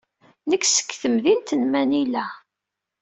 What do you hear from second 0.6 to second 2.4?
seg temdint n Manila.